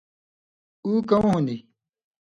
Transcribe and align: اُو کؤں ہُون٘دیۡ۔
اُو 0.85 0.91
کؤں 1.09 1.25
ہُون٘دیۡ۔ 1.31 1.61